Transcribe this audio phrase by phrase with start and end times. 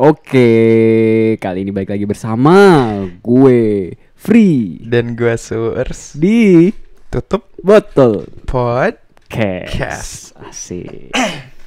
[0.00, 2.56] Oke, kali ini balik lagi bersama
[3.20, 4.80] gue Free.
[4.80, 6.72] Dan gue Surs di
[7.12, 8.96] Tutup Botol Pod
[9.28, 10.32] Cast.
[10.40, 11.12] Asik.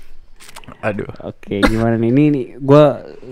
[0.89, 1.05] Aduh.
[1.21, 2.09] Oke, gimana nih?
[2.09, 2.85] Ini nih gue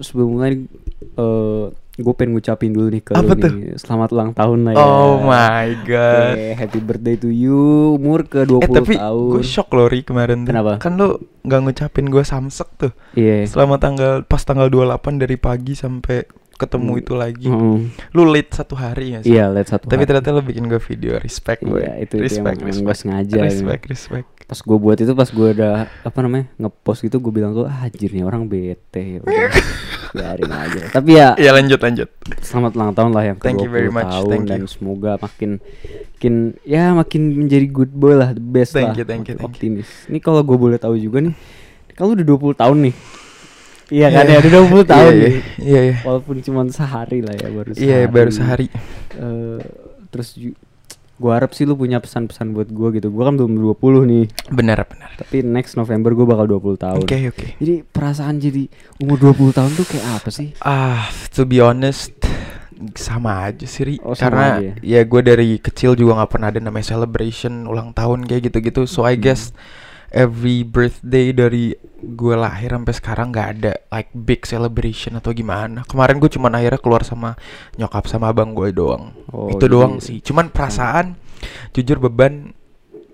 [0.06, 0.70] sebelum mulai
[1.18, 1.66] eh
[2.02, 3.52] gue pengen ngucapin dulu nih ke Apa lu tuh?
[3.52, 3.74] nih.
[3.76, 4.82] Selamat ulang tahun lah ya.
[4.82, 7.62] Oh my god Oke, happy birthday to you.
[7.94, 9.30] Umur ke 20 Eh tapi tahun.
[9.32, 10.72] gue shock loh Ri kemarin tuh Kenapa?
[10.78, 13.46] Kan lo gak ngucapin gue samsek tuh Iya.
[13.46, 16.26] Selama tanggal Pas tanggal 28 dari pagi sampai
[16.62, 17.02] ketemu Hmm.
[17.02, 17.80] itu lagi Mm.
[18.12, 19.32] Lu late satu hari ya sih?
[19.32, 19.86] Iya, lihat satu.
[19.86, 20.10] Tapi hari.
[20.12, 22.86] ternyata lo bikin gue video Respect gue Iya, itu- itu Respect emang- emang respect.
[22.86, 23.40] gua sengaja.
[23.42, 27.56] Respect respect pas gue buat itu pas gue udah apa namanya ngepost gitu gue bilang
[27.56, 29.20] tuh ah nih orang bete ya
[30.12, 33.72] biarin aja tapi ya Iya lanjut lanjut selamat ulang tahun lah yang ke Thank you
[33.72, 34.68] 20 very much, tahun thank dan you.
[34.68, 35.64] semoga makin
[36.12, 39.40] makin ya makin menjadi good boy lah the best Thank lah you, thank you, thank
[39.40, 39.48] you.
[39.48, 41.36] optimis ini kalau gue boleh tahu juga nih
[41.96, 42.96] kalau udah 20 tahun nih
[43.91, 44.34] iya kan Iya.
[44.34, 47.86] ya udah 20 tahun Iya, nih Iya iya walaupun cuma sehari lah ya baru sehari
[47.86, 48.67] Iya baru sehari
[49.14, 49.59] Eh,
[50.08, 50.30] terus
[51.22, 53.78] gue harap sih lu punya pesan-pesan buat gue gitu gue kan belum 20
[54.09, 57.03] nih Benar benar tapi next November gue bakal 20 tahun.
[57.03, 58.66] Oke oke Jadi perasaan jadi
[58.97, 60.50] umur 20 tahun tuh kayak apa sih?
[60.58, 62.09] Ah, to be honest,
[62.97, 63.95] sama aja sih, Ri.
[64.02, 68.25] Oh, Karena aja ya gue dari kecil juga nggak pernah ada namanya celebration ulang tahun
[68.25, 68.89] kayak gitu-gitu.
[68.89, 69.22] So I Hmm.
[70.12, 75.88] Every birthday dari gue lahir sampai sekarang nggak ada like big celebration atau gimana.
[75.88, 77.40] Kemarin gue cuman akhirnya keluar sama
[77.76, 79.16] nyokap sama abang gue doang.
[79.31, 80.20] Oh, Itu jadi- doang sih.
[80.20, 81.16] Cuman perasaan,
[81.72, 82.52] jujur beban.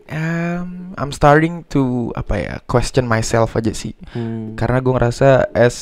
[0.07, 4.55] Um, I'm starting to apa ya question myself aja sih Hmm.
[4.55, 5.75] karena gue ngerasa as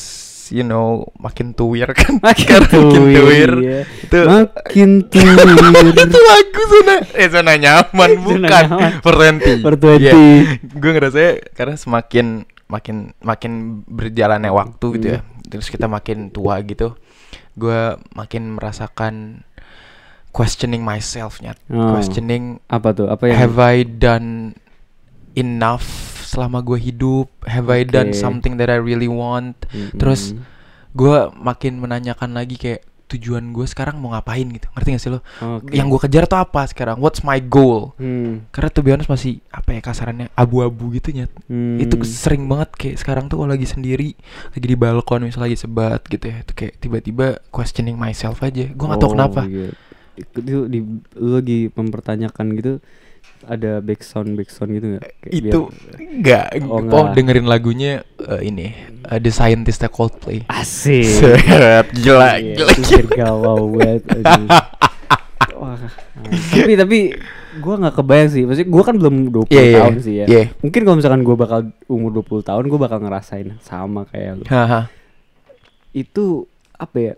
[0.48, 3.80] you know makin tuwir kan Makin tuwir, iya.
[3.82, 5.46] itu Makin tuwir.
[5.92, 8.64] itu lagu zona eh zona nyaman bukan
[9.00, 9.02] 20
[9.62, 10.74] For 20.
[10.74, 11.20] gue ngerasa
[11.52, 12.26] karena semakin
[12.66, 13.52] makin makin
[13.84, 15.38] berjalannya waktu gitu ya Hmm.
[15.46, 16.98] terus kita makin tua gitu
[17.54, 17.80] gue
[18.12, 19.46] makin merasakan
[20.28, 21.94] questioning myself nyat Oh.
[21.94, 23.06] questioning Apa tuh?
[23.06, 24.58] Apa yang have I done
[25.32, 29.94] enough selama gue hidup have I done something that I really want Mm-mm.
[29.94, 30.34] terus
[30.92, 35.22] gue makin menanyakan lagi kayak tujuan gue sekarang mau ngapain gitu ngerti gak sih lo
[35.38, 35.70] Oke.
[35.70, 38.42] yang gue kejar tuh apa sekarang what's my goal Hmm.
[38.50, 41.78] karena tuh honest masih apa ya kasarannya abu-abu gitu nyet Hmm.
[41.78, 44.18] itu sering banget kayak sekarang tuh kalau lagi sendiri
[44.50, 48.84] lagi di balkon misalnya lagi sebat gitu ya itu kayak tiba-tiba questioning myself aja gue
[48.90, 49.70] nggak tahu Oh, kenapa iya.
[50.16, 50.80] Itu di
[51.14, 52.72] lagi mempertanyakan gitu
[53.44, 55.04] ada background background gitu nggak?
[55.20, 55.60] Kayak itu
[56.00, 57.14] enggak Oh, oh, nggak.
[57.14, 58.66] dengerin lagunya eh, ini
[59.02, 61.06] eh, The Scientist Coldplay asik.
[61.06, 62.72] Set, gila, Iya, gila,
[63.04, 64.02] bergalau banget.
[65.56, 65.78] Wah,
[66.52, 66.98] tapi tapi
[67.58, 68.42] gua nggak kebayang sih.
[68.44, 70.26] Maksudnya gua kan belum 20 Iya, iya, tahun sih ya.
[70.28, 70.44] iya.
[70.60, 74.44] Mungkin kalau misalkan gua bakal umur 20 tahun gua bakal ngerasain sama kayak lu.
[74.44, 74.92] Haha.
[75.90, 76.44] Itu
[76.76, 77.14] apa ya?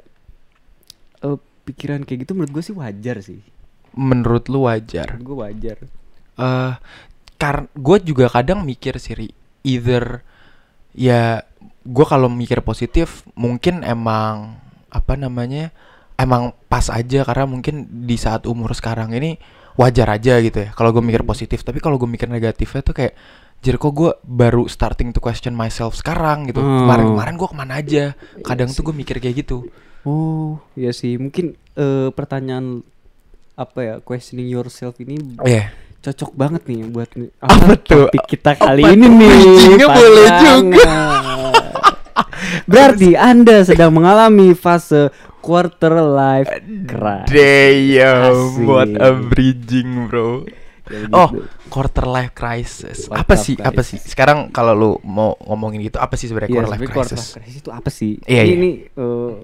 [1.18, 3.42] Eh, pikiran kayak gitu menurut gue sih wajar sih.
[3.98, 5.18] Menurut lu wajar?
[5.18, 5.82] Gue wajar.
[6.38, 6.72] eh
[7.34, 9.30] karena gue juga kadang mikir sih
[9.66, 10.22] either
[10.94, 11.42] ya
[11.82, 14.58] gue kalau mikir positif mungkin emang
[14.90, 15.74] apa namanya
[16.14, 17.26] emang pas aja.
[17.26, 19.34] Karena mungkin di saat umur sekarang ini
[19.74, 20.70] wajar aja gitu ya.
[20.74, 23.14] Kalau gue mikir positif tapi kalau gue mikir negatifnya tuh kayak
[23.58, 26.46] jadi kok gue baru starting to question myself sekarang?
[26.46, 26.62] gitu.
[26.62, 26.86] Hmm.
[26.86, 28.04] kemarin kemarin gue ke mana aja?
[28.46, 29.66] Kadang tuh gue mikir kayak gitu.
[30.06, 31.18] Oh, iya sih.
[31.18, 32.86] Mungkin eh, pertanyaan
[33.58, 33.94] apa ya?
[33.98, 38.06] Questioning yourself ini Iya cocok banget nih buat ni- Apa tuh?
[38.06, 39.18] topik kita kali Apa ini tuh?
[39.18, 39.38] nih.
[39.82, 40.94] Boleh juga.
[42.70, 45.10] Berarti Anda sedang mengalami fase
[45.40, 46.48] quarter life
[46.86, 47.28] crisis.
[47.28, 50.46] Damn, what a bridging bro.
[50.86, 51.28] Ya Oh,
[51.68, 53.04] quarter life crisis.
[53.04, 53.54] Quarter apa sih?
[53.58, 53.98] Apa sih?
[53.98, 57.20] Sekarang kalau lu mau ngomongin gitu, apa sih sebenarnya Iya, quarter life quarter crisis?
[57.20, 58.12] life crisis itu apa sih?
[58.24, 58.54] Iya, ini, iya.
[58.54, 59.34] ini, eh,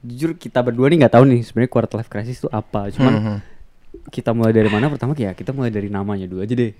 [0.00, 2.88] jujur kita berdua nih nggak tahu nih sebenarnya quarter life crisis itu apa.
[2.90, 3.36] Cuman Mhm.
[4.08, 4.88] kita mulai dari mana?
[4.88, 6.72] Pertama ya kita mulai dari namanya dulu aja deh.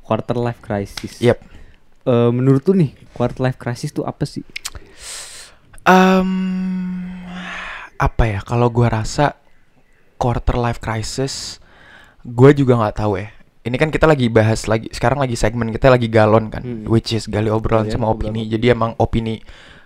[0.00, 1.18] Quarter life crisis.
[1.18, 1.38] Yep.
[2.02, 4.40] Eh, menurut tuh nih quarter life crisis itu apa sih?
[5.82, 6.30] Em,
[7.96, 8.40] apa ya?
[8.40, 9.36] Kalau gua rasa
[10.16, 11.58] quarter life crisis,
[12.22, 13.28] gua juga nggak tahu ya.
[13.60, 16.84] Ini kan kita lagi bahas lagi sekarang lagi segmen kita lagi galon kan, Hmm.
[16.88, 18.48] which is gali obrolan Iya, sama obrolan opini.
[18.48, 19.36] Jadi emang opini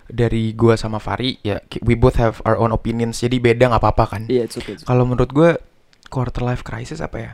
[0.05, 3.19] dari gua sama Fari ya ki- we both have our own opinions.
[3.19, 4.23] Jadi beda nggak apa-apa kan.
[4.29, 4.77] Iya, it's okay.
[4.77, 4.89] it's okay.
[4.89, 5.49] Kalau menurut gue
[6.07, 7.31] quarter life crisis apa ya?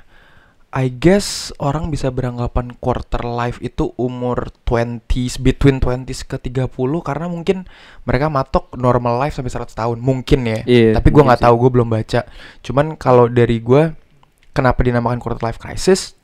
[0.72, 6.72] I guess orang bisa beranggapan quarter life itu umur 20s between 20s ke 30
[7.04, 7.68] karena mungkin
[8.08, 10.60] mereka matok normal life sampai 100 tahun mungkin ya.
[10.64, 12.24] Iya, Tapi gue nggak tahu gue belum baca.
[12.64, 13.92] Cuman kalau dari gue
[14.56, 16.16] kenapa dinamakan quarter life crisis?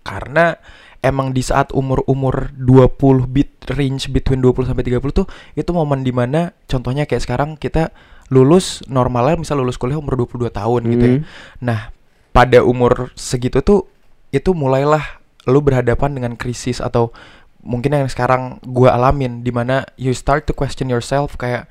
[0.00, 0.56] Karena
[1.02, 5.26] emang di saat umur-umur 20 bit range between 20 sampai 30 tuh
[5.58, 7.90] itu momen di mana contohnya kayak sekarang kita
[8.30, 11.16] lulus normalnya misal lulus kuliah umur 22 tahun gitu ya.
[11.18, 11.24] Hmm.
[11.60, 11.80] Nah,
[12.32, 13.84] pada umur segitu tuh
[14.32, 17.12] itu mulailah lu berhadapan dengan krisis atau
[17.60, 21.68] mungkin yang sekarang gua alamin di mana you start to question yourself kayak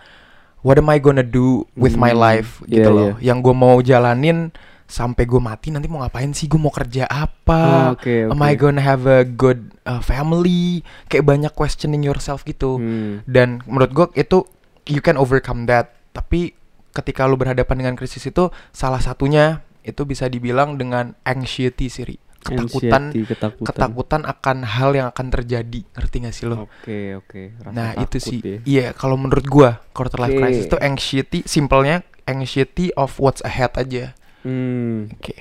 [0.62, 3.12] what am I gonna do with my Hmm, life gitu iya, loh.
[3.18, 4.54] Yang gue mau jalanin
[4.92, 6.52] sampai gue mati nanti mau ngapain sih?
[6.52, 7.96] Gue mau kerja apa?
[7.96, 8.44] Oh, Oke, Am oke.
[8.44, 10.84] I gonna have a good uh, family?
[11.08, 12.76] Kayak banyak questioning yourself gitu.
[12.76, 13.24] Hmm.
[13.24, 14.44] Dan menurut gue itu
[14.86, 15.96] you can overcome that.
[16.12, 16.52] Tapi
[16.92, 22.18] ketika lu berhadapan dengan krisis itu salah satunya itu bisa dibilang dengan anxiety sih, Ri.
[22.42, 23.66] Ketakutan Anxiety, ketakutan.
[23.70, 25.86] ketakutan akan hal yang akan terjadi.
[25.94, 26.66] Ngerti gak sih lo?
[26.66, 27.42] Oke, oke.
[27.62, 28.58] Rasa Nah itu sih, ya.
[28.66, 30.42] iya kalau menurut gua quarter life Oke.
[30.42, 34.18] crisis itu anxiety, simpelnya anxiety of what's ahead aja.
[34.42, 35.10] Hmm.
[35.12, 35.36] Oke.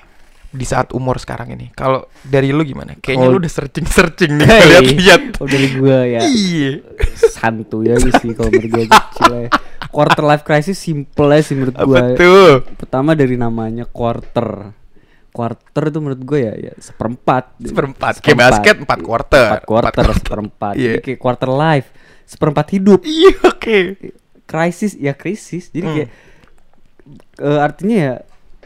[0.50, 1.70] Di saat umur sekarang ini.
[1.70, 2.98] Kalau dari lu gimana?
[2.98, 4.62] Kayaknya Kalau- lu udah searching searching nih, Hey.
[4.66, 5.22] lihat-lihat.
[5.38, 6.72] Oh dari gua ya Iya.
[7.30, 9.48] santuy aja sih kalau menurut gua kecil ya.
[9.86, 12.14] Quarter life crisis simple aja sih menurut gua.
[12.14, 12.66] tuh?
[12.76, 14.74] Pertama dari namanya quarter.
[15.30, 17.54] Quarter itu menurut gue ya, ya seperempat.
[17.62, 18.18] Seperempat.
[18.18, 19.46] Kayak basket empat quarter.
[19.46, 20.18] Empat quarter, Empat quarter.
[20.18, 20.74] seperempat.
[20.74, 20.90] Iya.
[20.90, 21.88] Jadi kayak quarter life,
[22.26, 23.00] seperempat hidup.
[23.06, 23.78] Iya, oke.
[24.42, 25.70] Krisis ya krisis.
[25.70, 25.94] Jadi Hmm.
[25.96, 26.10] kayak
[27.40, 28.12] eh, artinya ya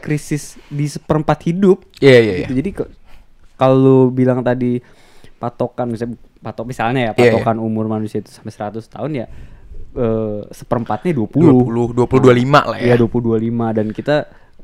[0.05, 1.81] krisis di seperempat hidup.
[1.97, 2.33] Iya, iya, iya.
[2.43, 2.53] gitu.
[2.55, 2.91] Jadi ke-
[3.55, 4.77] kalau bilang tadi
[5.35, 7.31] patokan misalnya patok misalnya ya Iya, iya.
[7.33, 9.27] patokan umur manusia itu sampai 100 tahun ya
[9.95, 11.33] eh, seperempatnya 20.
[11.33, 12.85] 20, 20, 25 lah ya.
[12.85, 14.15] Iya 20 25 dan kita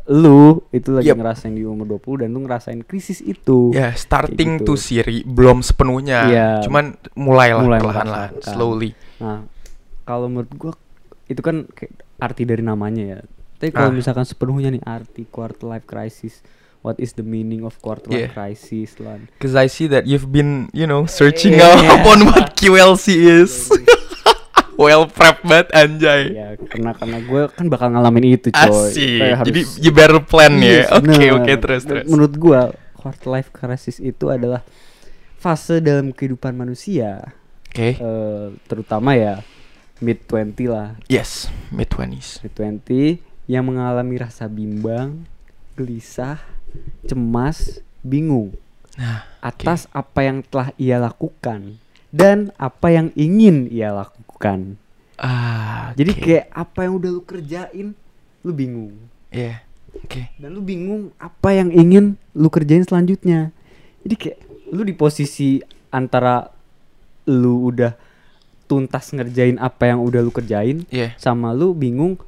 [0.03, 1.17] lu itu lagi Yep.
[1.17, 3.71] ngerasain di umur 20 dan lu ngerasain krisis itu.
[3.71, 4.81] Ya, starting Kayak to gitu.
[4.81, 6.19] siri belum sepenuhnya.
[6.27, 6.47] Iya.
[6.61, 8.51] Cuman mulailah Mulai perlahan-lahan, merasakan.
[8.51, 8.91] slowly.
[9.17, 9.45] Nah,
[10.03, 10.73] kalau menurut gua
[11.25, 11.63] itu kan
[12.17, 13.19] arti dari namanya ya.
[13.61, 13.95] Tapi kalau Ah.
[13.95, 16.41] misalkan sepenuhnya nih arti quarter life crisis,
[16.81, 18.33] what is the meaning of quarter life Yeah.
[18.33, 19.29] crisis lan?
[19.37, 21.77] Cause I see that you've been, you know, searching Yeah.
[21.93, 23.69] up on what QLC is.
[24.81, 26.21] well prepped banget anjay.
[26.33, 28.65] ya karena karena gue kan bakal ngalamin itu coy.
[28.89, 29.45] Asik.
[29.45, 30.97] Jadi you better plan Yes, ya.
[30.97, 31.37] Oke, bener.
[31.37, 32.05] oke, terus terus.
[32.09, 34.65] Menurut gua quarter life crisis itu adalah
[35.37, 37.29] fase dalam kehidupan manusia
[37.69, 37.93] Oke.
[37.93, 39.45] eh, terutama ya
[39.97, 42.41] mid 20 lah Yes, mid 20s.
[42.41, 45.27] mid 20 yang mengalami rasa bimbang
[45.75, 46.39] gelisah
[47.03, 48.55] cemas bingung
[48.91, 51.79] Nah, atas apa yang telah ia lakukan
[52.11, 54.75] dan apa yang ingin ia lakukan
[55.15, 57.87] ah, jadi kayak apa yang udah lu kerjain
[58.43, 58.91] lu bingung
[59.31, 59.63] Iya.
[59.95, 60.27] Oke.
[60.35, 63.55] dan lu bingung apa yang ingin lu kerjain selanjutnya
[64.03, 64.37] jadi kayak
[64.71, 66.51] lu di posisi antara
[67.23, 67.95] lu udah
[68.67, 71.15] tuntas ngerjain apa yang udah lu kerjain Iya.
[71.15, 72.19] sama lu bingung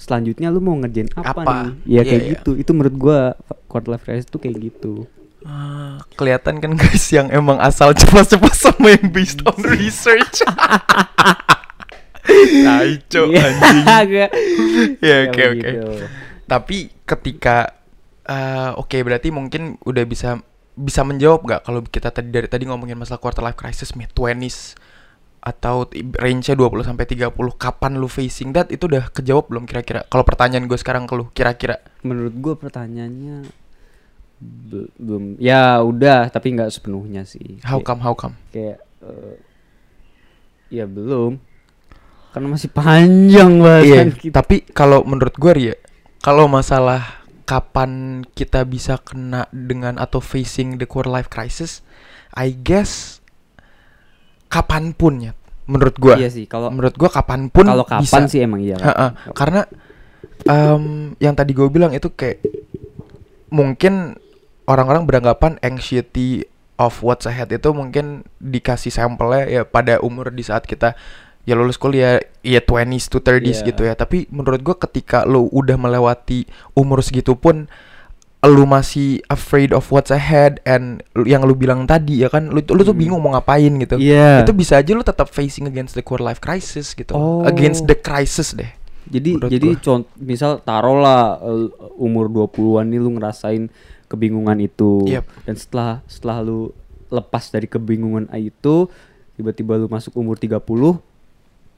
[0.00, 1.42] selanjutnya lu mau ngerjain apa, Apa?
[1.44, 2.30] nih ya Iya, kayak iya.
[2.34, 3.18] gitu itu menurut gua
[3.66, 5.04] quarter life crisis tuh kayak gitu
[5.40, 10.44] Ah, kelihatan kan guys yang emang asal cepat-cepat sama yang based on research.
[13.08, 13.84] Cok Iya, anjing.
[13.86, 14.32] agak-
[15.06, 15.50] Ya oke oke.
[15.50, 15.88] begitu.
[16.44, 17.72] Tapi ketika
[18.22, 20.38] eh, oke berarti mungkin udah bisa
[20.76, 24.76] bisa menjawab nggak kalau kita tadi dari tadi ngomongin masalah quarter life crisis mid 20s
[25.40, 25.88] atau
[26.20, 30.04] range-nya 20 sampai 30 kapan lu facing that itu udah kejawab belum kira-kira?
[30.06, 31.80] Kalau pertanyaan gue sekarang ke lu kira-kira.
[32.04, 33.48] Menurut gua pertanyaannya
[34.40, 37.60] be- belum ya udah tapi nggak sepenuhnya sih.
[37.60, 38.34] How Kayak- come how come?
[38.50, 39.36] kayak eh,
[40.68, 41.40] ya belum.
[42.30, 44.34] Karena masih panjang iya bahasan kita.
[44.38, 45.76] tapi kalau menurut gue Ria
[46.22, 51.82] kalau masalah kapan kita bisa kena dengan atau facing the quarter life crisis
[52.30, 53.18] I guess
[54.50, 55.32] kapan pun ya
[55.64, 58.26] menurut gue iya sih kalau menurut gua kapan pun kalau kapan bisa.
[58.26, 59.14] sih emang iya Ha-ha.
[59.30, 59.62] karena
[60.44, 62.42] em, yang tadi gue bilang itu kayak
[63.50, 64.18] mungkin
[64.66, 70.64] orang-orang beranggapan anxiety of what's ahead itu mungkin dikasih sampelnya ya pada umur di saat
[70.64, 70.94] kita
[71.42, 73.66] ya lulus kuliah ya 20s to 30s Iya.
[73.70, 77.66] gitu ya tapi menurut gua ketika lo udah melewati umur segitu pun
[78.40, 82.80] lu masih afraid of what's ahead and yang lu bilang tadi ya kan lu, lu
[82.80, 83.00] tuh Hmm.
[83.00, 84.40] bingung mau ngapain gitu Iya.
[84.40, 87.44] itu bisa aja lu tetap facing against the quarter life crisis gitu Oh.
[87.44, 88.72] against the crisis deh
[89.06, 93.66] Jadi menurut jadi contoh misal taruhlah eh, umur 20-an nih lu ngerasain
[94.06, 95.02] kebingungan itu.
[95.04, 95.24] Yep.
[95.44, 96.70] Dan setelah setelah lu
[97.06, 98.86] lepas dari kebingungan itu,
[99.34, 100.62] tiba-tiba lu masuk umur 30,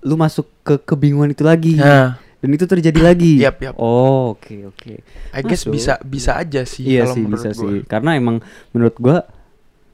[0.03, 1.77] lu masuk ke kebingungan itu lagi.
[1.77, 3.39] Nah, Dan itu terjadi lagi.
[3.39, 3.75] Yap, yap.
[3.79, 4.93] Oh, oke oke.
[5.31, 5.73] I guess Masuk.
[5.73, 7.63] bisa bisa aja sih Iya kalau sih menurut bisa gua.
[7.63, 7.79] sih.
[7.87, 8.37] Karena emang
[8.71, 9.17] menurut gua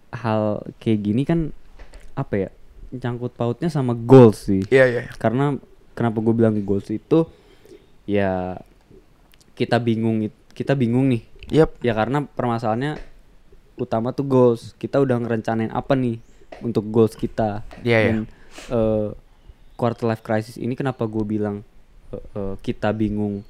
[0.08, 0.42] hal
[0.80, 1.52] kayak gini kan
[2.14, 2.50] apa ya?
[2.90, 4.64] Cangkut pautnya sama goals sih.
[4.66, 5.02] Iya iya.
[5.14, 5.60] karena
[5.92, 7.28] kenapa gue bilang goals itu
[8.04, 8.56] ya
[9.52, 11.76] kita bingung it- kita bingung nih Yap.
[11.80, 12.96] ya karena permasalahannya
[13.76, 14.72] utama tuh goals.
[14.74, 16.16] Kita udah ngerencanain apa nih
[16.58, 17.60] untuk goals kita.
[17.84, 18.08] Iya, iya.
[18.08, 18.18] Dan
[18.72, 19.08] eh,
[19.74, 21.60] quarter life crisis ini kenapa gue bilang
[22.10, 23.42] eh, eh, kita bingung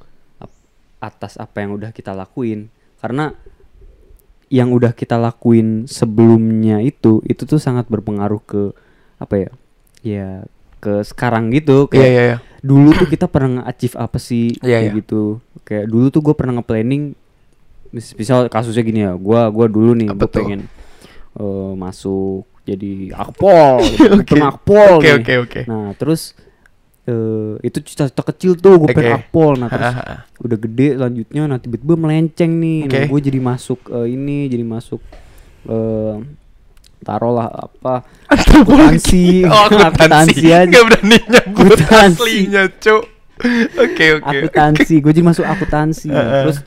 [0.99, 2.67] atas apa yang udah kita lakuin
[2.99, 3.31] karena
[4.51, 8.63] yang udah kita lakuin sebelumnya itu itu tuh sangat berpengaruh ke
[9.21, 9.51] apa ya
[10.03, 10.29] ya
[10.79, 12.37] ke sekarang gitu Iya kayak iya iya.
[12.59, 14.99] dulu tuh kita pernah nge-achieve apa sih Iya, kayak iya.
[14.99, 15.23] gitu
[15.63, 17.03] kayak dulu tuh gue pernah nge-planning
[17.95, 20.67] mis- misal kasusnya gini ya gua gua dulu nih gue pengen
[21.39, 23.87] eh, masuk jadi akpol
[24.19, 24.35] Oke.
[24.35, 25.19] pernah akpol Oke nih.
[25.23, 25.61] oke oke.
[25.71, 26.35] nah terus
[27.09, 29.19] eh, itu cita-cita kecil tuh gue pengen Oke.
[29.25, 29.95] akpol nah terus
[30.39, 33.01] udah gede selanjutnya nah tiba-tiba melenceng nih nah, Oke.
[33.09, 35.01] gue jadi masuk eh, ini jadi masuk
[35.65, 36.15] eh
[36.99, 40.45] taruhlah apa akuntansi Oh, akuntansi.
[40.47, 42.19] aja Gak berani nyebut Akuntansi.
[42.19, 43.03] aslinya, Cuk.
[43.79, 44.27] Oke oke.
[44.27, 46.59] akuntansi gue jadi masuk akuntansi Nah, terus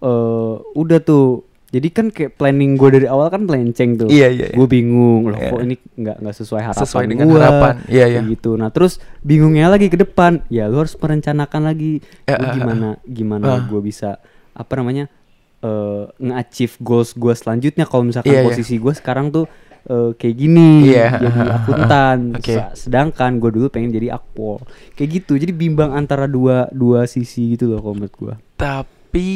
[0.00, 4.46] eh udah tuh jadi kan kayak planning gue dari awal kan melenceng tuh Iya, iya,
[4.50, 4.54] iya.
[4.54, 5.50] gue bingung loh Iya.
[5.50, 7.74] kok ini nggak nggak sesuai harapan Sesuai dengan gua, harapan.
[7.86, 8.20] Iya, iya.
[8.24, 12.44] gitu nah terus bingungnya lagi ke depan ya lu harus merencanakan lagi Ya, Gua ah,
[12.44, 13.60] ah, gimana gimana Ah.
[13.62, 14.18] gue bisa
[14.50, 15.06] apa namanya
[15.58, 18.46] eh nge-achieve goals gue selanjutnya kalau misalkan Iya, iya.
[18.46, 19.44] posisi gue sekarang tuh
[19.82, 22.18] eh, kayak gini Iya, jadi akuntan.
[22.40, 24.58] Sa- sedangkan gue dulu pengen jadi akpol
[24.92, 29.28] kayak gitu jadi bimbang antara dua dua sisi gitu loh kalau menurut gue Tapi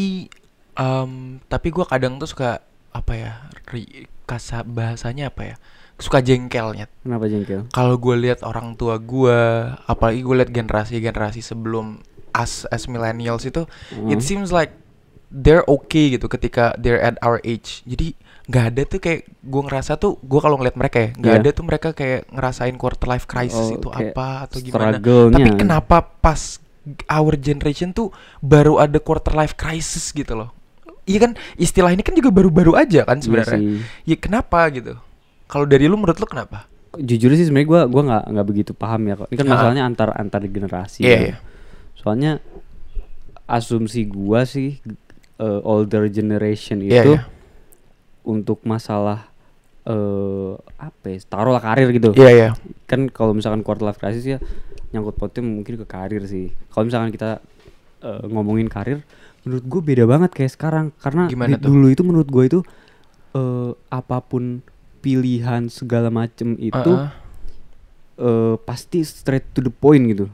[0.75, 1.11] em,
[1.45, 3.33] tapi gua kadang tuh suka apa ya?
[3.66, 5.57] Ri, kasa bahasanya apa ya?
[5.95, 6.90] Suka jengkelnya.
[7.00, 9.38] kenapa jengkel Kalau gue lihat orang tua gua,
[9.85, 13.62] apalagi gue lihat generasi-generasi sebelum as as millennials itu,
[14.11, 14.21] it Hmm.
[14.21, 14.75] seems like
[15.31, 17.83] they're okay gitu ketika they're at our age.
[17.87, 21.40] Jadi nggak ada tuh kayak gue ngerasa tuh gue kalau ngeliat mereka ya nggak Iya.
[21.40, 24.99] ada tuh mereka kayak ngerasain quarter life crisis Oh, itu apa atau gimana.
[25.31, 26.59] Tapi kenapa pas
[27.09, 30.52] our generation tuh baru ada quarter life crisis gitu loh?
[31.04, 33.58] Iya kan istilah ini kan juga baru-baru aja kan Iya sebenarnya.
[33.61, 33.80] sih.
[34.04, 34.96] Ya kenapa gitu?
[35.44, 36.66] Kalau dari lu menurut lu kenapa?
[36.94, 39.52] jujur sih sebenarnya gua gua nggak nggak begitu paham ya kok ini kan Ah.
[39.52, 41.18] masalahnya antar antar generasi Iya, ya.
[41.20, 41.37] iya.
[41.92, 42.38] soalnya
[43.44, 44.78] asumsi gua sih
[45.37, 47.26] eh, older generation Iya, itu iya.
[48.23, 49.26] untuk masalah
[49.84, 52.49] eh apa ya taruhlah karir gitu Iya iya.
[52.87, 54.38] kan kalau misalkan quarter life crisis ya
[54.90, 57.42] nyangkut pautnya mungkin ke karir sih kalau misalkan kita
[58.00, 59.02] eh, ngomongin karir
[59.44, 61.68] menurut gue beda banget kayak sekarang karena Gimana di- tuh?
[61.68, 62.60] dulu itu menurut gue itu
[63.32, 64.64] eh, apa pun
[64.98, 67.08] pilihan segala macem itu Uh-uh.
[68.16, 70.26] eh, pasti straight to the point gitu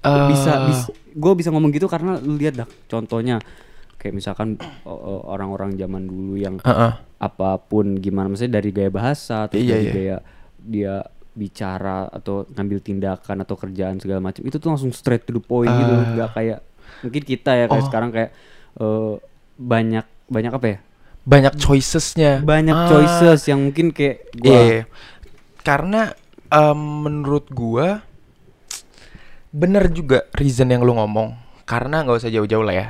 [0.00, 3.40] Eh, bisa bisa gue bisa ngomong gitu karena lu lihat dah contohnya
[3.96, 4.90] kayak misalkan eh,
[5.24, 7.00] orang-orang zaman dulu yang Uh-uh.
[7.16, 9.92] apa pun gimana maksudnya dari gaya bahasa atau Iya, dari iya.
[9.92, 10.16] gaya
[10.60, 10.94] dia
[11.34, 15.72] bicara atau ngambil tindakan atau kerjaan segala macam itu tuh langsung straight to the point
[15.72, 16.04] gitu Ah.
[16.06, 16.58] nggak kayak
[17.00, 17.86] mungkin kita ya kayak Oh.
[17.86, 18.30] sekarang kayak
[18.76, 19.14] eh,
[19.56, 20.78] banyak banyak apa ya
[21.22, 22.38] banyak choicesnya.
[22.38, 24.82] banyak Ah, choices yang mungkin kayak gua Iya, iya.
[25.58, 26.12] Karena
[26.46, 28.04] em, menurut gua
[29.48, 31.32] bener juga reason yang lu ngomong.
[31.64, 32.86] Karena nggak usah jauh-jauh lah ya.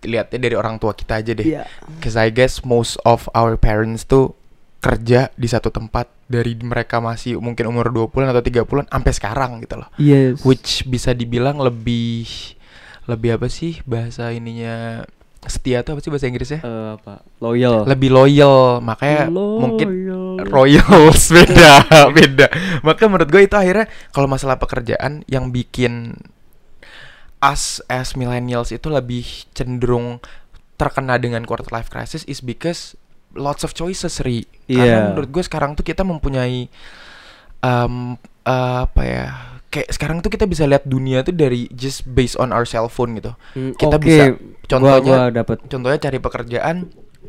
[0.00, 1.46] Lihatnya dari orang tua kita aja deh.
[1.48, 1.70] Iya.
[2.00, 4.34] Cause I guess most of our parents tuh
[4.78, 9.74] kerja di satu tempat dari mereka masih mungkin umur 20-an atau 30-an sampai sekarang gitu
[9.74, 9.90] loh.
[9.96, 12.26] yes Which bisa dibilang lebih
[13.08, 15.02] lebih apa sih bahasa ininya
[15.40, 16.60] setia tuh apa sih bahasa Inggrisnya?
[16.60, 20.44] Eh, apa loyal Lebih loyal, makanya mungkin Loyal.
[20.46, 21.72] royals beda
[22.10, 22.46] beda
[22.82, 26.20] maka menurut gue itu akhirnya kalau masalah pekerjaan yang bikin
[27.38, 30.18] us as millennials itu lebih cenderung
[30.74, 32.98] terkena dengan quarter life crisis is because
[33.32, 34.76] lots of choices ri Iya.
[34.76, 36.66] karena menurut gue sekarang tuh kita mempunyai
[37.58, 37.94] em,
[38.44, 39.26] eh, apa ya
[39.68, 43.12] kayak sekarang tuh kita bisa lihat dunia tuh dari just based on our cell phone
[43.14, 44.02] gitu Hmm, kita oke.
[44.02, 46.76] bisa Gua- contohnya gua dapet contohnya cari pekerjaan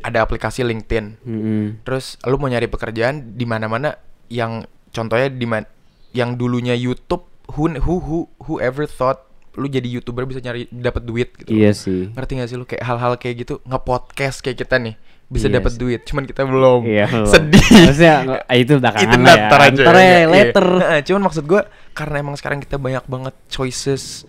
[0.00, 1.64] ada aplikasi LinkedIn Mm-mm.
[1.82, 3.92] Terus lu mau nyari pekerjaan di mana-mana
[4.26, 5.68] yang contohnya di mana
[6.10, 11.34] yang dulunya YouTube who who who whoever thought lu jadi YouTuber bisa nyari dapat duit
[11.34, 11.50] gitu.
[11.50, 14.94] iya sih Ngerti gak sih lu kayak hal-hal kayak gitu nge-podcast kayak kita nih
[15.30, 16.82] bisa Iya dapat duit, cuman kita belum.
[16.82, 17.06] Iya.
[17.32, 17.62] Sedih.
[17.62, 19.46] Maksudnya ah, itu belakangan itu lah ya.
[19.62, 19.82] aja.
[19.86, 20.66] Ntar ya, Iya, later.
[20.76, 24.26] Nah, cuman maksud gua karena emang sekarang kita banyak banget choices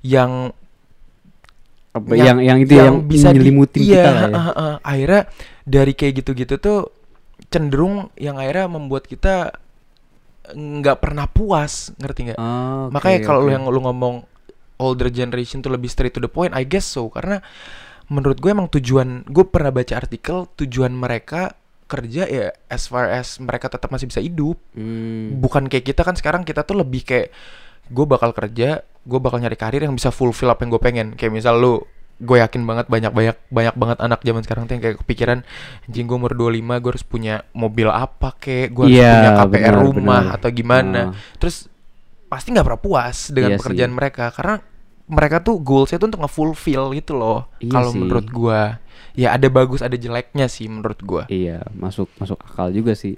[0.00, 0.54] yang
[1.90, 4.26] Apa, yang yang itu yang, bisa di- nyelimutin iya, kita lah ya.
[4.26, 4.74] heeh, heeh.
[4.82, 5.22] akhirnya
[5.62, 6.78] dari kayak gitu-gitu tuh
[7.46, 9.54] cenderung yang akhirnya membuat kita
[10.52, 13.50] nggak pernah puas ngerti nggak Oh, oke, makanya kalau oke.
[13.50, 14.26] yang lu ngomong
[14.76, 17.38] older generation tuh lebih straight to the point I guess so karena
[18.06, 23.36] menurut gue emang tujuan gue pernah baca artikel tujuan mereka kerja ya as far as
[23.38, 25.36] mereka tetap masih bisa hidup Hmm.
[25.38, 27.28] bukan kayak kita kan sekarang kita tuh lebih kayak
[27.86, 31.28] gue bakal kerja gue bakal nyari karir yang bisa fulfill apa yang gue pengen kayak
[31.30, 31.74] misal lu
[32.16, 35.38] gue yakin banget banyak banyak banyak banget anak zaman sekarang tuh yang kayak kepikiran
[35.82, 39.50] anjing gue umur 25 gue harus punya mobil apa kek gue harus Iya, punya KPR
[39.50, 40.34] benar, rumah benar.
[40.34, 41.08] atau gimana Ah.
[41.36, 41.68] terus
[42.24, 43.96] pasti nggak pernah puas dengan Iya pekerjaan sih.
[43.96, 44.54] mereka karena
[45.04, 48.60] mereka tuh goalsnya tuh untuk nge-fulfill gitu loh Iya kalau menurut gue
[49.14, 53.14] ya ada bagus ada jeleknya sih menurut gue Iya, masuk masuk akal juga sih.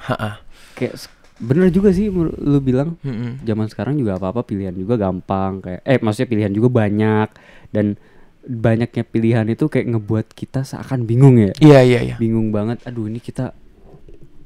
[0.00, 0.40] Ha-ha.
[0.74, 3.42] Kayak bener juga sih lu bilang Mm-mm.
[3.42, 7.28] zaman sekarang juga apa-apa pilihan juga gampang kayak eh maksudnya pilihan juga banyak
[7.74, 7.98] dan
[8.44, 11.50] banyaknya pilihan itu kayak ngebuat kita seakan bingung ya.
[11.58, 12.78] iya iya iya Bingung banget.
[12.86, 13.50] Aduh, ini kita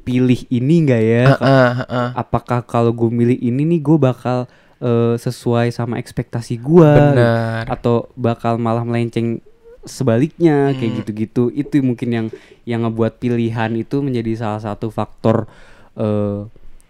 [0.02, 1.24] pilih ini enggak ya?
[1.36, 2.02] Ha-ha, ha-ha.
[2.16, 4.48] Apakah kalau gue milih ini nih gue bakal
[4.78, 9.42] eh, sesuai sama ekspektasi gue benar atau bakal malah melenceng
[9.82, 10.98] sebaliknya kayak Hmm.
[11.00, 12.26] gitu-gitu itu mungkin yang
[12.62, 15.48] yang ngebuat pilihan itu menjadi salah satu faktor
[15.94, 16.46] eh,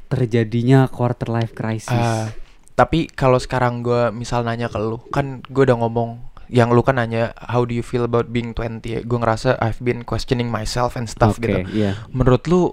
[0.07, 1.93] terjadinya quarter life crisis.
[1.93, 2.33] Ah,
[2.73, 6.17] tapi kalau sekarang gue misal nanya ke lu, kan gue udah ngomong
[6.49, 9.01] yang lu kan nanya how do you feel about being 20 ya.
[9.01, 11.61] Gue ngerasa I've been questioning myself and stuff Oke, gitu.
[11.73, 11.93] iya.
[12.09, 12.73] Menurut lu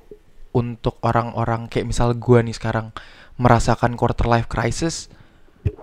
[0.52, 2.96] untuk orang-orang kayak misal gue nih sekarang
[3.36, 5.12] merasakan quarter life crisis,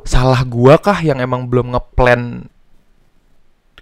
[0.06, 2.48] salah gua kah yang emang belum ngeplan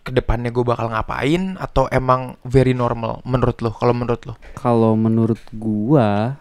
[0.00, 3.68] ke depannya gue bakal ngapain atau emang very normal menurut lu?
[3.68, 4.34] Kalau menurut lu?
[4.56, 6.40] Kalau menurut gua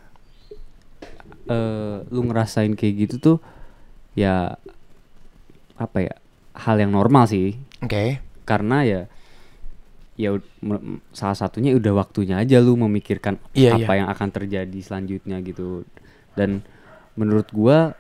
[1.49, 3.37] eh lu ngerasain kayak gitu tuh
[4.13, 4.53] ya
[5.81, 6.13] apa ya
[6.53, 8.21] hal yang normal sih Oke.
[8.45, 9.01] karena ya
[10.13, 10.37] ya
[11.15, 13.99] salah satunya udah waktunya aja lu memikirkan Iya, apa iya.
[14.03, 15.87] yang akan terjadi selanjutnya gitu
[16.37, 16.61] dan
[17.19, 17.91] menurut gua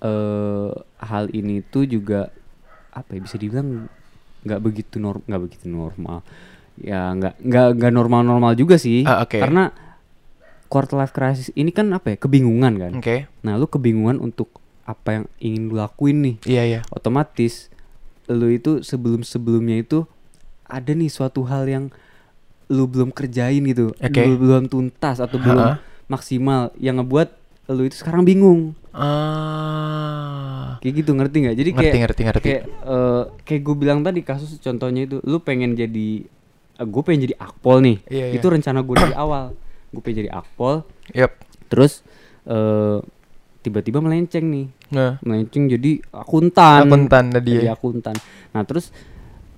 [0.00, 2.32] eh hal ini tuh juga
[2.90, 3.86] apa ya bisa dibilang
[4.42, 6.26] nggak begitu norm nggak begitu normal
[6.74, 9.38] ya nggak nggak nggak normal normal juga sih Ah, oke.
[9.38, 9.70] karena
[10.66, 13.28] quarter life crisis ini kan apa ya kebingungan kan Oke.
[13.40, 14.50] nah lu kebingungan untuk
[14.82, 16.80] apa yang ingin lu lakuin nih Iya iya.
[16.90, 17.70] otomatis
[18.26, 20.08] lu itu sebelum sebelumnya itu
[20.64, 21.84] ada nih suatu hal yang
[22.66, 24.22] lu belum kerjain gitu Oke.
[24.24, 26.08] lu belum tuntas atau belum Ha-ha.
[26.08, 27.30] maksimal yang ngebuat
[27.64, 30.76] lu itu sekarang bingung Ah.
[30.78, 32.48] kayak gitu ngerti nggak jadi Ngerti, kayak ngerti, ngerti.
[32.50, 36.08] kayak eh, kayak gue bilang tadi kasus contohnya itu lu pengen jadi
[36.78, 38.36] gue pengen jadi akpol nih Iya, iya.
[38.36, 39.54] itu rencana gue dari awal
[39.88, 40.82] gue pengen jadi akpol
[41.12, 41.32] Yap.
[41.68, 42.02] terus
[42.44, 42.98] eh
[43.62, 45.16] tiba-tiba melenceng nih Nah.
[45.22, 48.12] melenceng jadi akuntan Akuntan tadi jadi akuntan
[48.50, 48.90] nah terus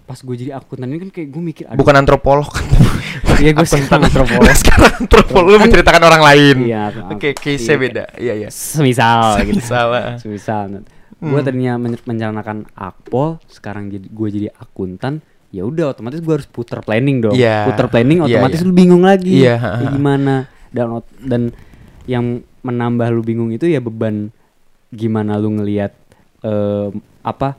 [0.04, 2.64] pas gue jadi akuntan ini kan kayak gue mikir aduh, Bukan antropolog kan.
[3.42, 6.56] iya gue sekarang antropolog sekarang antropolog lu menceritakan orang lain.
[6.62, 7.34] Iya, Oke, iya.
[7.34, 8.04] case-nya beda.
[8.14, 8.48] Iya, iya.
[8.52, 10.20] semisal gitu Salah.
[10.20, 10.84] semisal
[11.16, 11.40] gue Hmm.
[11.40, 16.84] tadinya men- merencanakan akpol sekarang jadi gue jadi akuntan ya udah otomatis gue harus putar
[16.84, 18.66] planning dong Iya, putar planning iya, otomatis iya.
[18.68, 19.88] lu bingung lagi Iya, kayak ha-ha.
[19.88, 20.34] gimana
[20.68, 20.86] dan
[21.16, 21.42] dan
[22.04, 22.24] yang
[22.60, 24.28] menambah lu bingung itu ya beban
[24.90, 25.96] gimana lu ngelihat
[26.42, 26.88] eh,
[27.24, 27.56] apa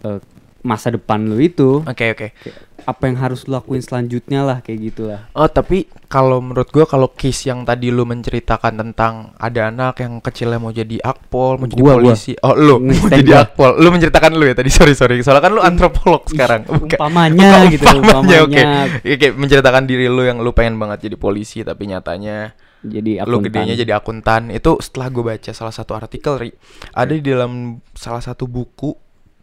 [0.00, 0.20] eh,
[0.68, 2.28] masa depan lu itu Oke, oke.
[2.36, 6.84] Kayak apa yang harus lu lakuin selanjutnya lah kayak gitulah Oh, tapi kalau menurut gua
[6.84, 11.68] kalau case yang tadi lu menceritakan tentang ada anak yang kecilnya mau jadi akpol, mau
[11.68, 12.12] jadi Gua, gua.
[12.16, 12.32] polisi.
[12.40, 13.44] Oh, lu mau jadi gua.
[13.44, 13.70] akpol.
[13.76, 14.70] Lu menceritakan lu ya tadi.
[14.78, 15.20] Sorry, sorry.
[15.20, 16.64] Soalnya kan lu antropolog sekarang.
[16.70, 16.96] Bukan.
[16.96, 18.56] umpamanya gitu Umpamanya, oke.
[18.56, 23.42] umpamanya Oke, menceritakan diri lu yang lu pengen banget jadi polisi tapi nyatanya jadi lu
[23.42, 26.50] akuntan gedenya jadi akuntan itu setelah gue baca salah satu artikel Ri,
[26.94, 28.94] ada di dalam salah satu buku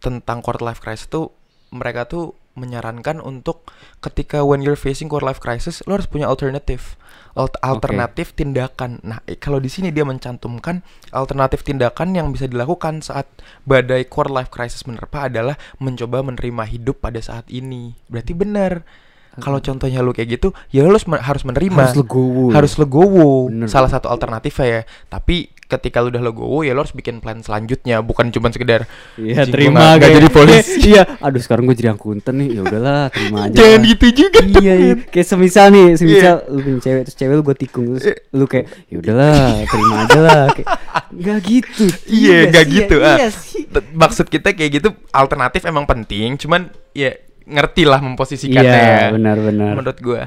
[0.06, 1.34] tentang quarter life crisis tuh
[1.74, 3.68] mereka tuh menyarankan untuk
[4.00, 6.94] ketika when you're facing quarter life crisis lo harus punya alternatif
[7.36, 8.96] Alt- alternatif tindakan.
[9.04, 10.80] Nah kalau di sini dia mencantumkan
[11.12, 13.28] alternatif tindakan yang bisa dilakukan saat
[13.68, 17.92] badai quarter life crisis menerpa adalah mencoba menerima hidup pada saat ini.
[18.08, 18.88] Berarti benar.
[19.36, 21.76] Kalau contohnya lu kayak gitu ya lu harus men- harus menerima.
[21.76, 22.44] Harus legowo.
[22.56, 23.52] Harus legowo.
[23.52, 23.68] Bener.
[23.68, 24.82] salah satu alternatifnya ya.
[25.12, 29.42] Tapi ketika lu udah legowo ya lu harus bikin plan selanjutnya bukan cuma sekedar Iya
[29.42, 31.02] "Anjing, gua terima nggak kayak- jadi polisi kayak, Iya.
[31.18, 32.48] Aduh sekarang gue jadi akuntan nih.
[32.48, 33.88] Ya udahlah terima aja jangan lah.
[33.88, 34.94] gitu juga Iya iya.
[35.04, 36.48] Kayak semisal nih Semisal Iya.
[36.48, 40.18] lu punya cewek Terus cewek lu gue tikung Terus lu kayak ya udahlah terima aja
[40.20, 40.44] lah.
[40.48, 40.68] Kayak,
[41.08, 41.84] Gak gitu.
[42.06, 42.96] Iya nggak sih, gitu.
[42.96, 43.16] iya, ah.
[43.16, 47.10] iya sih maksud kita kayak gitu alternatif emang penting cuman ya
[47.42, 48.62] ngerti lah memposisikannya.
[48.64, 50.22] Iya ya benar-benar menurut gua.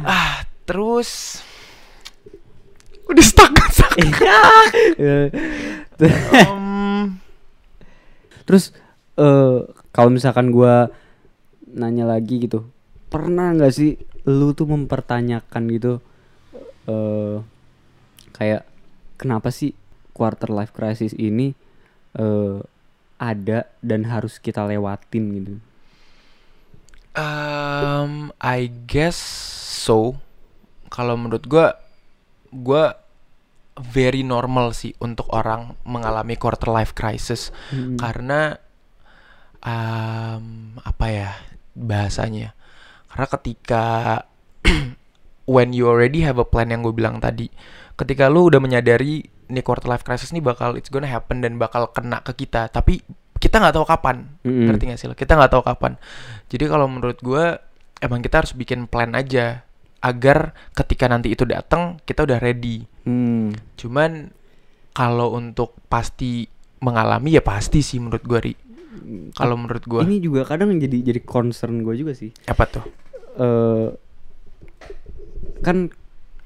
[0.00, 1.40] Ah terus
[3.10, 3.94] udah stuck stuck
[4.98, 5.28] Eh,
[6.44, 7.18] Em,
[8.44, 8.74] Terus
[9.14, 9.60] eh
[9.94, 10.90] kalau misalkan gua
[11.70, 12.66] nanya lagi gitu,
[13.10, 13.94] pernah nggak sih
[14.26, 16.00] lu tuh mempertanyakan gitu
[16.88, 17.36] eh
[18.34, 18.66] kayak
[19.20, 19.72] kenapa sih
[20.16, 21.54] quarter life crisis ini
[22.18, 22.58] eh
[23.18, 25.54] ada dan harus kita lewatin gitu.
[27.14, 29.14] Um, I guess
[29.86, 30.18] so.
[30.90, 31.78] Kalau menurut gua,
[32.54, 32.94] gua
[33.74, 37.50] very normal sih untuk orang mengalami quarter life crisis.
[37.74, 37.98] Hmm.
[37.98, 38.54] karena
[39.64, 41.30] um, apa ya
[41.74, 42.54] bahasanya?
[43.10, 43.84] Karena ketika
[45.50, 47.50] when you already have a plan yang gue bilang tadi
[47.94, 51.90] ketika lu udah menyadari nih quarter life crisis nih bakal it's gonna happen dan bakal
[51.90, 52.70] kena ke kita.
[52.70, 53.02] Tapi
[53.38, 54.16] kita nggak tahu kapan.
[54.42, 54.66] Mm-mm.
[54.70, 55.14] ngerti gak sih lo?
[55.14, 56.00] Kita nggak tahu kapan.
[56.48, 57.44] Jadi kalau menurut gue
[58.00, 59.62] emang kita harus bikin plan aja
[60.04, 63.52] agar ketika nanti itu datang kita udah ready Hmm.
[63.76, 64.32] cuman
[64.90, 68.54] kalau untuk pasti mengalami ya pasti sih menurut gue ri
[69.32, 72.32] kalau menurut gue Ini juga kadang jadi jadi concern gue juga sih.
[72.46, 72.84] apa tuh
[73.34, 73.88] eh
[75.60, 75.88] kan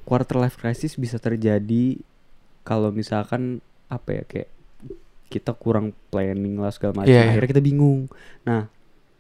[0.03, 1.99] quarter life crisis bisa terjadi
[2.63, 4.51] kalau misalkan apa ya kayak
[5.29, 7.29] kita kurang planning lah segala macam Iya, iya.
[7.31, 8.09] akhirnya kita bingung
[8.43, 8.67] nah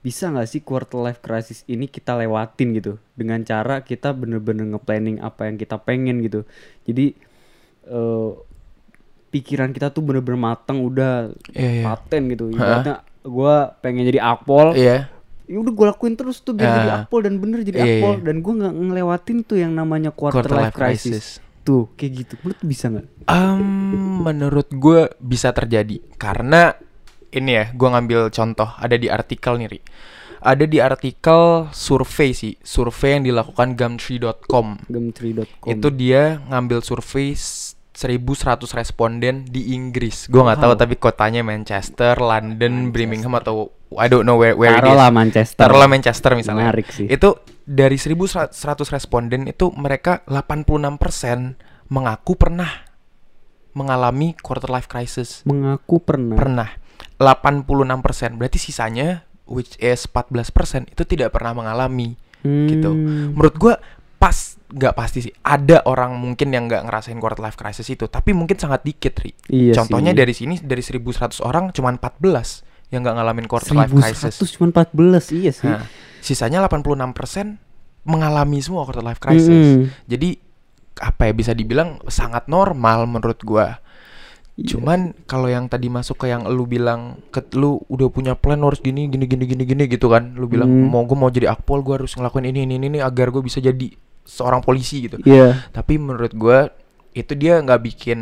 [0.08, 2.96] bisa nggak sih quarter life crisis ini kita lewatin gitu?
[3.12, 6.48] Dengan cara kita bener-bener nge-planning apa yang kita pengen gitu.
[6.82, 7.12] Jadi
[7.84, 8.30] eh
[9.28, 11.84] pikiran kita tuh bener-bener matang udah Iya, iya.
[11.84, 12.48] paten gitu.
[12.48, 15.12] Ibaratnya gue pengen jadi akpol iya.
[15.44, 16.98] Ya udah gue lakuin terus tuh biar jadi Ah.
[17.04, 18.24] akpol dan bener jadi Iya, akpol iya.
[18.24, 21.40] dan gue nggak ngelewatin tuh yang namanya quarter, life, crisis.
[21.60, 22.32] tuh kayak gitu.
[22.40, 23.06] Menurut bisa nggak?
[23.26, 23.60] Em,
[24.22, 26.00] menurut gue bisa terjadi.
[26.16, 26.72] Karena
[27.30, 29.80] ini ya gue ngambil contoh ada di artikel nih Ri.
[30.38, 37.74] ada di artikel survei sih survei yang dilakukan gumtree.com gumtree.com itu dia ngambil survei s-
[37.92, 40.78] 1100 responden di Inggris gue nggak tahu Wow.
[40.78, 44.94] tapi kotanya Manchester London Birmingham atau I don't know where where it is.
[45.10, 48.54] Manchester taruhlah Manchester misalnya menarik sih itu dari 1100
[48.88, 52.70] responden itu mereka 86% mengaku pernah
[53.72, 55.42] mengalami quarter life crisis.
[55.44, 56.68] mengaku pernah Pernah.
[57.18, 58.38] 86%.
[58.38, 62.14] Berarti sisanya which is 14% itu tidak pernah mengalami.
[62.46, 62.94] gitu.
[62.94, 63.34] Hmm.
[63.34, 63.74] Menurut gua
[64.18, 65.32] pas nggak pasti sih.
[65.42, 69.32] Ada orang mungkin yang nggak ngerasain quarter life crisis itu, tapi mungkin sangat dikit, Ri.
[69.50, 70.18] iya Contohnya sih.
[70.22, 74.38] dari sini dari 1100 orang cuman 14 yang nggak ngalamin quarter life crisis.
[74.38, 75.84] 1100 cuma 14 iya sih Nah,
[76.22, 77.58] sisanya 86%
[78.06, 79.66] mengalami semua quarter life crisis.
[79.76, 79.90] Mm-mm.
[80.06, 80.38] Jadi
[80.98, 83.82] apa ya bisa dibilang sangat normal menurut gua.
[84.58, 84.74] Iya.
[84.74, 88.78] Cuman kalau yang tadi masuk ke yang lu bilang ke lu udah punya plan harus
[88.78, 90.34] gini gini gini gini gini gitu kan.
[90.34, 90.90] Lu bilang Hmm.
[90.90, 93.58] mau gua mau jadi akpol gua harus ngelakuin ini ini ini, ini agar gua bisa
[93.58, 93.86] jadi
[94.26, 95.22] seorang polisi gitu.
[95.22, 96.74] iya Tapi menurut gua
[97.12, 98.18] itu dia nggak bikin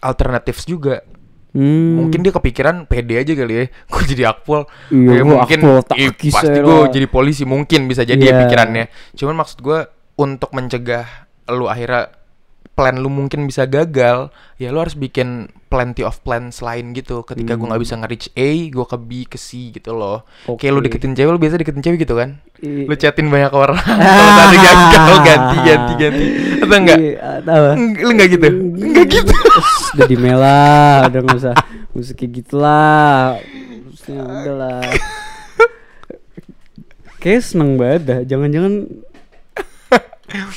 [0.00, 1.04] alternatif juga.
[1.52, 2.02] Hmm.
[2.02, 3.64] Mungkin dia kepikiran pede aja kali ya.
[3.92, 4.66] Gue jadi akpol.
[4.90, 8.40] Iya, Ya, gua mungkin akpol, takis pasti gue jadi polisi mungkin bisa jadi ya Iya.
[8.42, 8.84] pikirannya.
[9.14, 9.78] Cuman maksud gue
[10.16, 11.06] untuk mencegah
[11.46, 12.10] lu akhirnya
[12.74, 17.20] plan lu mungkin bisa gagal, ya lu harus bikin plenty of plans lain gitu.
[17.22, 17.86] Ketika gue nggak Hmm.
[17.86, 20.22] bisa nge-reach A, gue ke B ke C gitu loh.
[20.52, 22.38] Kayak lu deketin cewek, lu biasa deketin cewek gitu kan?
[22.58, 23.76] I- Lu chatin banyak orang.
[23.78, 26.24] Kalau tadi gagal ganti ganti ganti.
[26.58, 26.98] Atau enggak?
[26.98, 28.46] Iya, Lu enggak gitu?
[28.50, 29.32] Enggak gitu.
[29.94, 30.66] udah di Mela
[31.06, 31.54] udah nggak usah
[31.94, 34.80] usah kayak gitulah Terusnya udah lah
[37.22, 38.90] kayak seneng banget dah jangan-jangan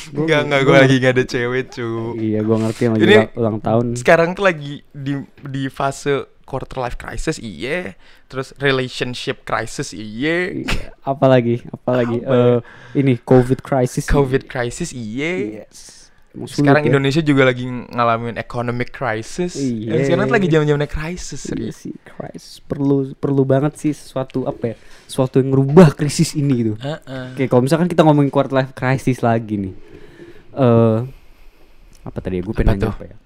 [0.09, 1.87] Enggak enggak gue lagi gak ada cewek cu.
[2.17, 3.85] iya gua ngerti yang lagi Ini ulang, tahun.
[3.95, 5.13] sekarang tuh lagi di
[5.45, 7.93] di fase quarter life crisis iya
[8.25, 10.55] terus relationship crisis iya
[11.03, 12.63] apalagi apalagi Apa
[12.95, 14.07] eh ini covid crisis.
[14.07, 16.09] Covid crisis iya yes.
[16.31, 16.93] Emang sekarang ya.
[16.93, 19.57] Indonesia juga lagi ngalamin economic crisis.
[19.57, 19.89] Iya.
[19.89, 21.75] Dan sekarang tuh lagi zaman zamannya crisis Iya serius.
[21.81, 24.75] sih crisis perlu perlu banget sih sesuatu apa ya
[25.05, 27.37] sesuatu yang ngerubah krisis ini gitu Heeh.
[27.37, 29.73] Oke, kalau misalkan kita ngomongin quarter life crisis lagi nih.
[30.57, 30.99] Eh
[32.01, 32.43] apa tadi ya?
[32.43, 33.17] Gue pengen Apa apa ya?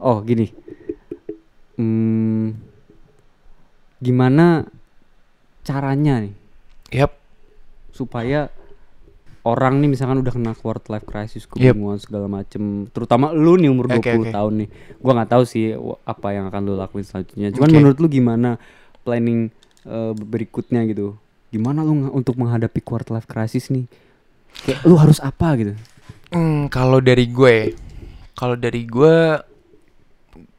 [0.00, 0.50] Oh, gini.
[1.80, 2.56] Hmm,
[4.00, 4.68] gimana
[5.64, 6.34] caranya nih
[6.92, 7.12] Yap.
[7.92, 8.48] supaya
[9.42, 11.72] orang nih misalkan udah kena quarter life crisis Yep.
[11.72, 14.30] kebingungan segala macem terutama lu nih umur 20 Oke, oke.
[14.30, 15.64] tahun nih gua nggak tahu sih
[16.02, 17.76] apa yang akan lu lakuin selanjutnya cuman Oke.
[17.76, 18.50] menurut lu gimana
[19.00, 19.48] planning
[19.82, 21.16] eh, berikutnya gitu
[21.48, 23.88] gimana lu untuk menghadapi quarter life crisis nih
[24.60, 25.74] kayak lu harus apa gitu
[26.30, 27.74] Hmm, kalau dari gue,
[28.32, 29.34] kalau dari gue,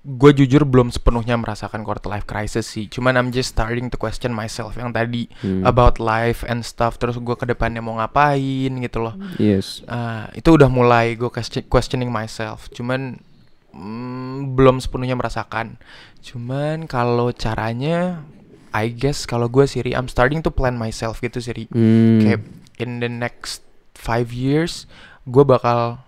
[0.02, 2.90] gue jujur belum sepenuhnya merasakan quarter life crisis sih.
[2.90, 5.62] Cuman I'm just starting to question myself yang tadi Hmm.
[5.62, 6.98] about life and stuff.
[6.98, 8.42] Terus gue ke depannya mau ngapain
[8.74, 9.14] gitu loh.
[9.38, 12.66] yes Ah, itu udah mulai gue question- questioning myself.
[12.72, 13.22] Cuman
[13.70, 15.78] mm, belum sepenuhnya merasakan.
[16.20, 18.26] Cuman kalau caranya,
[18.70, 22.20] I guess kalau gue siri, I'm starting to plan myself gitu siri Hmm.
[22.20, 22.42] kayak
[22.80, 23.62] in the next
[23.94, 24.90] five years
[25.24, 26.02] gue bakal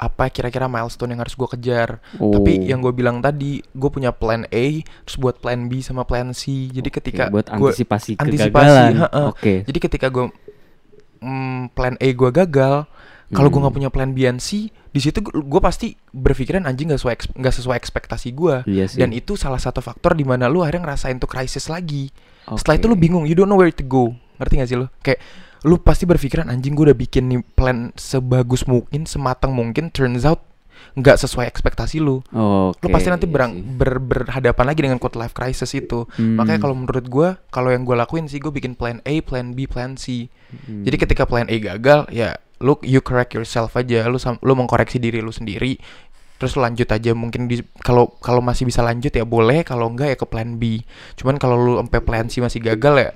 [0.00, 2.64] apa kira-kira milestone yang harus gue kejar tapi Oh.
[2.64, 4.66] yang gue bilang tadi gue punya plan A
[5.04, 8.92] terus buat plan B sama plan C jadi Oke, ketika buat gua- antisipasi antisipasi, kegagalan
[8.98, 9.26] heeh.
[9.28, 10.32] oke jadi ketika gue
[11.20, 12.88] mm, plan A gue gagal
[13.30, 13.62] kalau gue Hmm.
[13.62, 17.54] nggak punya plan B and C di situ gue pasti berpikiran anjing nggak sesuai nggak
[17.54, 18.98] sesuai ekspektasi gue Iya sih.
[18.98, 22.10] dan itu salah satu faktor di mana lu akhirnya ngerasain tuh krisis lagi
[22.50, 22.80] setelah Oke.
[22.80, 25.20] itu lu bingung you don't know where to go ngerti gak sih lu kayak
[25.64, 30.40] lu pasti berpikiran anjing gue udah bikin nih plan sebagus mungkin sematang mungkin turns out
[30.96, 32.24] nggak sesuai ekspektasi lu.
[32.32, 32.80] Oke.
[32.82, 36.08] lu pasti nanti iya berang, ber- berhadapan lagi dengan quote life crisis itu.
[36.16, 36.40] Hmm.
[36.40, 39.68] makanya kalau menurut gue kalau yang gue lakuin sih gue bikin plan A plan B
[39.68, 40.32] plan C.
[40.50, 40.82] Hmm.
[40.82, 44.08] jadi ketika plan A gagal ya lu you correct yourself aja.
[44.08, 45.80] Lu lu mengkoreksi diri lu sendiri.
[46.40, 49.64] Terus lu lanjut aja mungkin di kalau kalau masih bisa lanjut ya boleh.
[49.64, 50.80] Kalau enggak ya ke plan B.
[51.16, 53.10] Cuman kalau lu sampai plan C masih gagal ya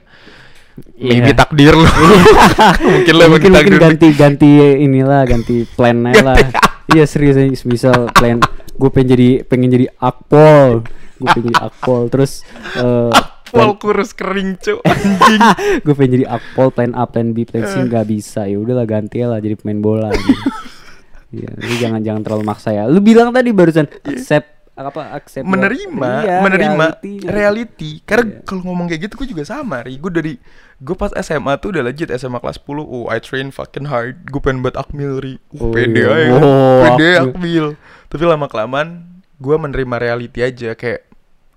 [0.94, 1.36] maybe Iya.
[1.36, 1.84] takdir lu.
[1.84, 6.36] Mungkin emang mungkin mungkin ganti ganti inilah ganti plan aja lah.
[6.86, 8.38] Iya serius misal plan
[8.74, 10.82] gue pengen jadi pengen jadi akpol.
[11.14, 12.02] Gue pengen jadi akpol.
[12.08, 12.42] Terus
[12.74, 13.12] eh
[13.54, 15.38] Wal kurus kering cu anjing
[15.86, 17.78] gue pengen jadi akpol plan A plan B plan C.
[17.80, 18.44] Nggak bisa.
[18.44, 20.10] Ya udahlah ganti lah jadi pemain bola.
[20.10, 20.34] Gitu.
[21.34, 22.86] Iya, lu jangan jangan terlalu maksa ya.
[22.86, 27.12] Lu bilang tadi barusan accept apa accept menerima Iya, menerima reality.
[27.22, 28.42] reality, karena Iya.
[28.42, 29.98] kalau ngomong kayak gitu gue juga sama ri.
[29.98, 30.34] Gue dari
[30.82, 34.26] gue pas SMA tuh udah legit SMA kelas 10 oh I train fucking hard.
[34.26, 35.34] Gue pengen buat akmil ri.
[35.58, 36.10] Oh, pede iya.
[36.10, 36.34] aja.
[36.34, 37.30] Oh, pede Akmil.
[37.30, 37.66] akmil.
[38.10, 38.88] Tapi lama kelamaan
[39.38, 41.06] gue menerima reality aja kayak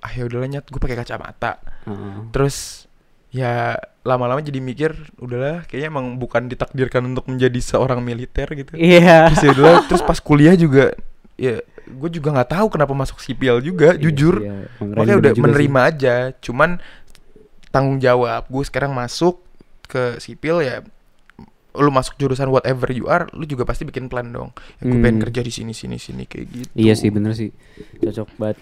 [0.02, 1.62] ah ya udahlah nyat gue pakai kacamata.
[1.88, 2.30] Heeh.
[2.36, 2.86] terus
[3.28, 3.76] ya
[4.08, 8.76] lama-lama jadi mikir udahlah kayaknya emang bukan ditakdirkan untuk menjadi seorang militer gitu.
[8.78, 9.32] Iya.
[9.32, 10.94] terus ya udahlah terus pas kuliah juga
[11.38, 14.44] ya gue juga nggak tahu kenapa masuk sipil juga jujur.
[14.44, 16.16] Iya, emang makanya udah menerima aja.
[16.44, 16.70] Cuman
[17.78, 19.38] tanggung jawab gue sekarang masuk
[19.86, 20.82] ke sipil ya
[21.74, 24.50] lu masuk jurusan whatever you are lu juga pasti bikin plan dong
[24.82, 25.24] ya, gue pengen Hmm.
[25.24, 26.72] kerja di sini sini sini kayak gitu.
[26.74, 27.54] Iya sih bener sih.
[28.02, 28.58] Cocok banget.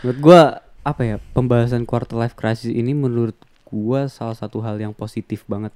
[0.00, 0.40] Menurut gua
[0.80, 3.32] apa ya pembahasan quarter life crisis ini menurut
[3.64, 5.72] gua salah satu hal yang positif banget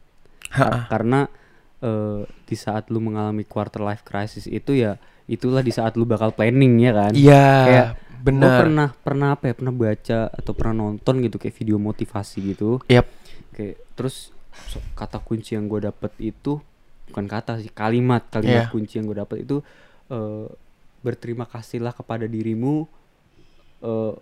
[0.51, 0.85] Ha-ha.
[0.87, 1.25] karena
[1.81, 6.33] eh, di saat lu mengalami quarter life crisis itu ya itulah di saat lu bakal
[6.33, 11.15] planning ya kan iya Kayak Gue pernah pernah apa ya pernah baca atau pernah nonton
[11.21, 12.81] gitu kayak video motivasi gitu.
[12.87, 13.05] Yap.
[13.51, 14.33] kayak terus
[14.67, 16.59] so- kata kunci yang gue dapet itu
[17.07, 18.73] bukan kata sih kalimat kalimat Iya.
[18.73, 19.61] kunci yang gue dapet itu
[20.07, 20.47] eh,
[21.01, 22.89] berterima kasihlah kepada dirimu
[23.81, 24.15] eh,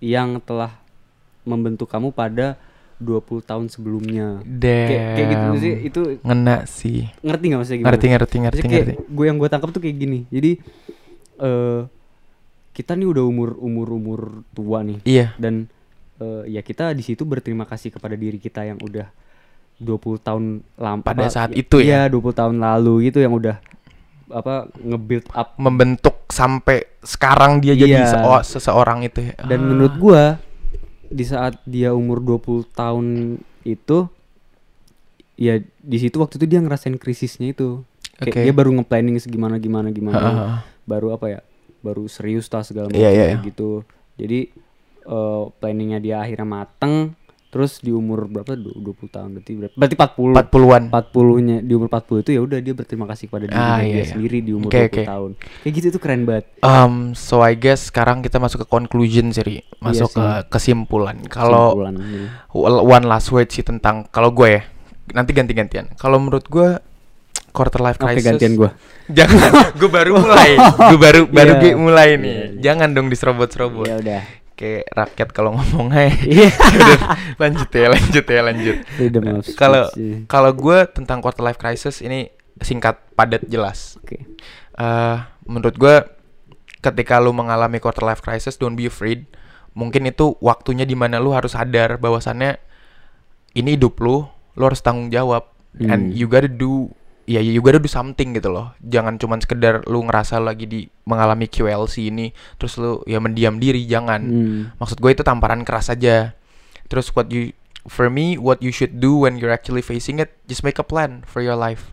[0.00, 0.74] yang telah
[1.44, 2.58] membentuk kamu pada
[2.96, 4.42] 20 tahun sebelumnya.
[4.44, 5.58] Kayak kayak gitu Damn.
[5.58, 6.98] sih itu ngena sih.
[7.20, 7.88] Ngerti nggak maksudnya gimana?
[7.88, 8.94] Ngerti ngerti ngerti Maksudnya ngerti.
[9.08, 10.20] gue yang gue tangkap tuh kayak gini.
[10.28, 10.50] Jadi
[11.36, 11.80] eh
[12.74, 15.70] kita nih udah umur umur umur tua nih iya dan
[16.16, 19.06] eh, ya kita di situ berterima kasih kepada diri kita yang udah
[19.76, 20.44] 20 tahun
[20.76, 22.06] lam Pada apa, saat ya- itu ya?
[22.06, 23.58] Iya, 20 tahun lalu gitu yang udah
[24.26, 28.10] apa nge-build up membentuk sampai sekarang dia jadi Iya.
[28.12, 29.34] seo- seseorang itu ya.
[29.40, 29.64] dan Ah.
[29.64, 30.22] menurut gua
[31.06, 34.08] di saat dia umur 20 tahun itu
[35.34, 37.82] ya di situ waktu itu dia ngerasain krisisnya itu
[38.16, 38.40] kayak Oke.
[38.42, 40.46] dia baru nge-planning segimana gimana gimana Ha-ha.
[40.84, 41.40] baru apa ya
[41.84, 43.84] baru serius lah segala macam Iya, iya, kayak gitu
[44.16, 44.40] jadi
[45.04, 47.12] eh, planningnya dia akhirnya mateng
[47.46, 51.86] terus di umur berapa Du- 20 tahun berarti berarti, berarti 40 40-an 40-nya di umur
[51.86, 54.06] 40 itu ya udah dia berterima kasih kepada dirinya Ah, dia iya, iya.
[54.10, 55.02] sendiri di umur Oke, 20 oke.
[55.06, 55.30] tahun
[55.62, 59.44] kayak gitu tuh keren banget Um, so I guess sekarang kita masuk ke conclusion sih,
[59.78, 60.18] masuk Iya sih.
[60.18, 61.20] ke kesimpulan.
[61.28, 61.78] Kalau
[62.50, 64.62] w- one last word sih tentang kalau gue ya,
[65.12, 65.92] nanti ganti-gantian.
[65.94, 66.80] Kalau menurut gue
[67.54, 68.26] quarter life oke crisis.
[68.26, 68.74] gantian gua
[69.16, 71.60] Jangan, gue baru mulai, gue baru baru Iya.
[71.60, 72.24] gue mulai nih.
[72.26, 72.60] Iya, iya.
[72.60, 73.84] Jangan dong diserobot-serobot.
[73.84, 74.22] ya udah
[74.54, 76.14] Kayak rakyat kalau ngomong aja.
[76.20, 76.98] iya Udah,
[77.36, 78.76] lanjut ya, lanjut ya, lanjut.
[78.86, 79.86] speech Kalau
[80.26, 83.98] kalau gue tentang quarter life crisis ini singkat, padat, jelas.
[83.98, 84.18] oke
[84.74, 85.94] eh menurut gue
[86.80, 89.26] ketika lu mengalami quarter life crisis don't be afraid
[89.72, 92.56] mungkin itu waktunya di mana lu harus sadar bahwasannya
[93.52, 95.90] ini hidup lu lu harus tanggung jawab Hmm.
[95.90, 96.86] and you gotta do
[97.24, 98.76] ya you gotta do something gitu loh.
[98.84, 103.84] Jangan cuman sekedar lu ngerasa lagi di mengalami QLC ini terus lu ya mendiam diri
[103.88, 104.22] jangan.
[104.24, 104.62] Hmm.
[104.76, 106.36] maksud gue itu tamparan keras aja.
[106.90, 107.56] Terus what you
[107.88, 111.20] for me what you should do when you're actually facing it just make a plan
[111.28, 111.92] for your life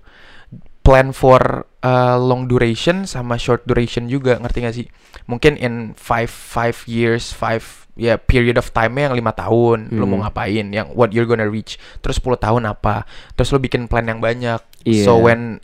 [0.81, 4.87] plan for uh, long duration sama short duration juga ngerti gak sih
[5.25, 7.61] mungkin in five five years five
[7.93, 10.25] ya period of time yang lima tahun lu mau Hmm.
[10.25, 14.17] ngapain yang what you're gonna reach terus 10 tahun apa terus lu bikin plan yang
[14.17, 15.05] banyak Iya.
[15.05, 15.61] so when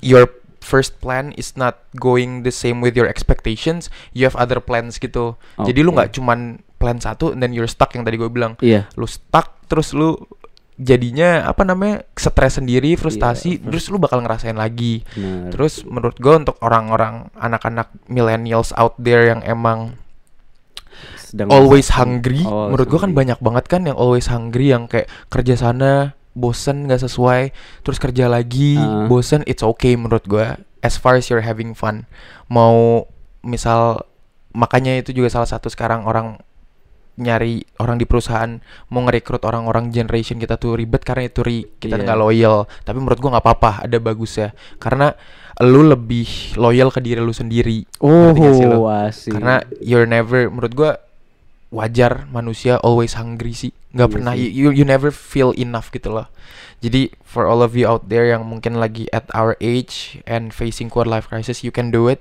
[0.00, 0.24] your
[0.64, 5.36] first plan is not going the same with your expectations you have other plans gitu
[5.58, 5.96] jadi lu Oke.
[6.00, 6.38] nggak cuman
[6.80, 10.16] plan satu and then you're stuck yang tadi gue bilang iya lu stuck terus lu
[10.74, 15.06] jadinya apa namanya stres sendiri frustasi Iya, terus lu bakal ngerasain lagi.
[15.14, 15.54] Benar.
[15.54, 19.94] Terus menurut gue untuk orang-orang anak-anak millennials out there yang emang
[21.18, 25.06] Sedang always hungry Oh, menurut gue kan banyak banget kan yang always hungry yang kayak
[25.26, 27.54] kerja sana bosen nggak sesuai
[27.86, 29.06] terus kerja lagi Ah.
[29.06, 32.10] bosen it's okay menurut gua as far as you're having fun.
[32.50, 33.06] Mau
[33.40, 34.02] misal
[34.50, 36.42] makanya itu juga salah satu sekarang orang
[37.14, 38.58] nyari orang di perusahaan
[38.90, 41.62] mau ngerekrut orang-orang generation kita tuh ribet karena itu ri.
[41.78, 42.02] Kita Iya.
[42.02, 42.66] nggak loyal.
[42.82, 44.50] Tapi menurut gua nggak apa-apa ada bagusnya.
[44.82, 45.14] Karena
[45.62, 47.86] lu lebih loyal ke diri lu sendiri.
[48.02, 49.30] Oh, sih asik.
[49.38, 50.90] karena you're never menurut gua
[51.70, 53.70] wajar manusia always hungry sih.
[53.94, 54.50] Nggak Iya pernah sih.
[54.50, 56.26] you you never feel enough gitu loh.
[56.82, 60.90] Jadi for all of you out there yang mungkin lagi at our age and facing
[60.90, 62.20] quarter life crisis you can do it.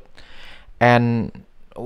[0.77, 1.33] And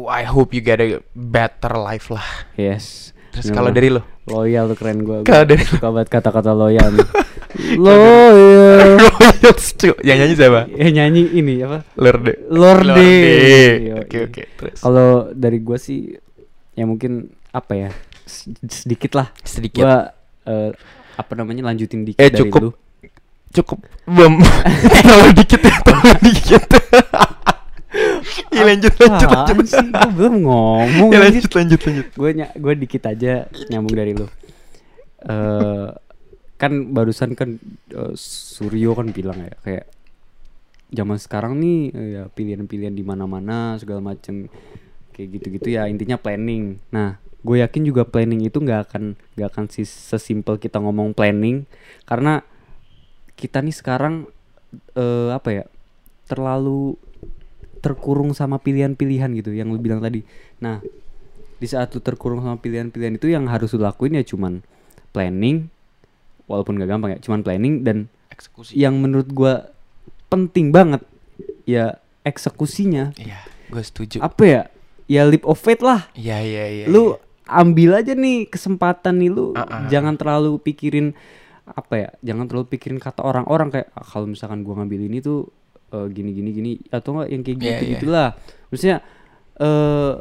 [0.08, 3.12] I hope you get a better life lah yes.
[3.32, 5.24] terus Bener kalau dari lo loyal tuh keren gua.
[5.24, 6.92] Kalau dari- suka banget kata-kata loyal.
[6.92, 7.08] nih.
[7.80, 9.00] loyal.
[9.80, 11.88] Tuh yang nyanyi siapa Eh nyanyi ini apa?
[11.96, 13.08] Lorde Lorde.
[13.98, 16.12] Oke oke terus Kalau dari gua sih
[16.74, 17.90] ya mungkin apa ya?
[18.68, 19.32] Sedikit lah.
[19.40, 20.12] sedikit Gua
[20.44, 20.76] eh,
[21.16, 22.62] apa namanya lanjutin dikit Eh, dari cukup.
[22.62, 22.72] lu.
[23.48, 24.44] cukup belum
[24.94, 26.64] terlalu dikit ya terlalu dikit
[28.74, 29.88] lanjut lanjut lanjut Apaan sih?
[29.88, 31.10] Gua belum ngomong.
[31.16, 34.28] Ya, lanjut lanjut lanjut gue gue dikit aja nyambung dari lu
[35.28, 35.90] eh
[36.58, 37.62] kan barusan kan
[37.94, 39.86] eh, Suryo kan bilang ya kayak
[40.90, 44.50] zaman sekarang nih eh, ya pilihan-pilihan di mana-mana segala macem
[45.14, 49.66] kayak gitu-gitu ya intinya planning nah gue yakin juga planning itu nggak akan nggak akan
[49.70, 51.70] si sesimpel kita ngomong planning
[52.10, 52.42] karena
[53.38, 54.26] kita nih sekarang
[54.98, 55.64] eh, apa ya
[56.28, 56.98] terlalu
[57.88, 60.28] terkurung sama pilihan-pilihan gitu yang lu bilang tadi.
[60.60, 60.84] Nah
[61.58, 64.62] di saat lu terkurung sama pilihan-pilihan itu yang harus lu lakuin ya cuman
[65.16, 65.72] planning
[66.46, 67.98] walaupun gak gampang ya cuman planning dan
[68.30, 68.78] eksekusi.
[68.78, 69.72] yang menurut gua
[70.28, 71.02] penting banget
[71.64, 71.98] ya
[72.28, 73.16] eksekusinya.
[73.16, 74.18] Iya gue setuju.
[74.24, 74.62] Apa ya?
[75.08, 76.12] Ya leap of faith lah.
[76.12, 77.16] Iya iya iya lu
[77.48, 79.56] ambil aja nih kesempatan nih lu.
[79.56, 79.82] Ah, ah.
[79.88, 81.16] jangan terlalu pikirin
[81.68, 85.52] apa ya jangan terlalu pikirin kata orang-orang kayak "Ah, kalau misalkan gua ngambil ini tuh
[85.90, 87.92] eh, gini gini gini atau enggak yang kayak Iya, gitu iya.
[87.98, 88.30] gitulah.
[88.70, 88.98] Maksudnya
[89.58, 90.14] eh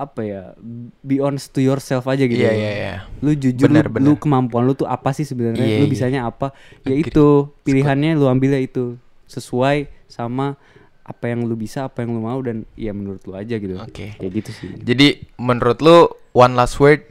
[0.00, 0.56] apa ya
[1.04, 2.94] be honest to yourself aja gitu iya iya iya.
[3.20, 4.06] Lu jujur Bener, lu, bener.
[4.08, 5.60] lu kemampuan lu tuh apa sih sebenarnya?
[5.60, 5.92] Iya, lu iya.
[5.92, 6.56] bisanya apa?
[6.88, 8.96] Ya itu pilihannya lu ambilnya itu.
[9.28, 10.56] Sesuai sama
[11.04, 13.76] apa yang lu bisa apa yang lu mau dan ya menurut lu aja gitu.
[13.76, 14.16] Oke.
[14.16, 14.72] kayak gitu sih.
[14.80, 17.04] Jadi menurut lu one last word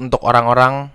[0.00, 0.90] untuk orang-orang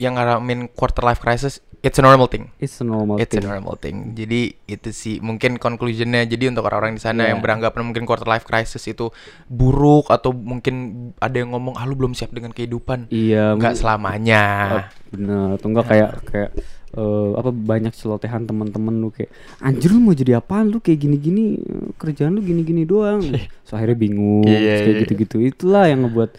[0.00, 3.44] yang ngalamin quarter life crisis it's a normal thing it's a normal It's a thing.
[3.44, 3.96] normal thing.
[4.12, 6.22] Jadi itu sih mungkin conclusionnya.
[6.24, 7.34] Jadi untuk orang-orang di sana Iya.
[7.34, 9.10] yang beranggapan mungkin quarter life crisis itu
[9.46, 10.74] buruk atau mungkin
[11.18, 13.06] ada yang ngomong ah lu belum siap dengan kehidupan.
[13.08, 14.44] iya Enggak mu- selamanya.
[14.72, 16.50] Oh, bener atau enggak kayak kayak
[16.92, 21.56] eh, apa banyak celotehan teman-teman lu kayak anjir lu mau jadi apaan lu kayak gini-gini
[21.96, 23.20] kerjaan lu gini-gini doang
[23.66, 25.02] so akhirnya bingung Iya, terus kayak iya.
[25.02, 26.30] gitu-gitu itulah yang ngebuat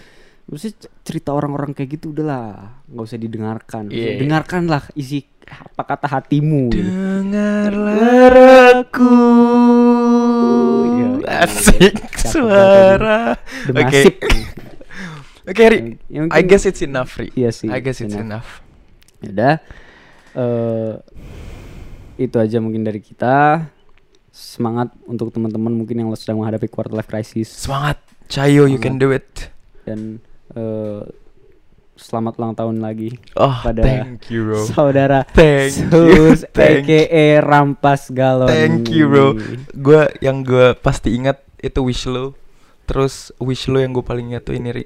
[0.44, 4.20] Maksudnya c- cerita orang-orang kayak gitu udahlah nggak usah didengarkan Iya.
[4.20, 6.68] dengarkanlah isi apa kata hatimu.
[6.70, 7.96] Dengarlah
[8.82, 9.16] aku.
[10.84, 11.44] Iya, iya.
[11.44, 13.20] Asik Cakep suara.
[13.70, 14.02] Oke.
[15.50, 15.80] Oke, Ri.
[16.08, 17.28] Yang I guess it's enough, Ri.
[17.34, 18.24] Iya sih, I guess it's enough.
[18.24, 18.50] enough.
[19.22, 19.56] Yaudah
[20.34, 20.94] eh
[22.18, 23.68] itu aja mungkin dari kita
[24.28, 28.02] semangat untuk teman-teman mungkin yang sedang menghadapi quarter life crisis Semangat.
[28.26, 29.54] Cayo, you can do it.
[29.84, 31.02] dan eh
[31.94, 34.66] selamat ulang tahun lagi Oh, pada thank you, bro.
[34.66, 38.50] saudara Thank you, Sus thank aka Rampas Galon.
[38.50, 39.38] Thank you bro.
[39.78, 42.34] Gue yang gue pasti ingat itu wish lo.
[42.84, 44.86] Terus wish lo yang gue paling ingat tuh ini Ri.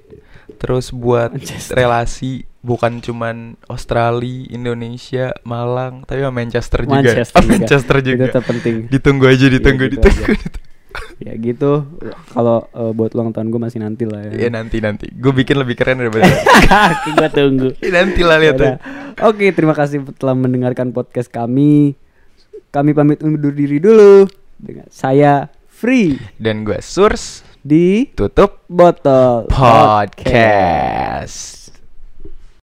[0.59, 1.75] Terus buat Manchester.
[1.75, 6.99] relasi Bukan cuman Australia, Indonesia, Malang Tapi Manchester juga.
[6.99, 7.51] Manchester juga.
[7.55, 8.25] Manchester juga.
[8.27, 10.66] itu terpenting Ditunggu aja, ditunggu, gitu ditunggu, aja.
[11.23, 11.85] Ya gitu.
[12.33, 14.47] Kalau eh, buat ulang tahun gue masih nanti lah Ya.
[14.47, 15.09] Ya nanti, nanti.
[15.13, 16.29] Gue bikin lebih keren daripada
[17.17, 17.69] gue tunggu.
[17.81, 18.75] Ya, Nanti lah lihat tuh
[19.17, 21.97] Oke, terima kasih telah mendengarkan podcast kami.
[22.69, 24.29] Kami pamit undur diri dulu.
[24.57, 26.17] Dengan saya Free.
[26.37, 31.66] Dan gue Surs di Tutup Botol Podcast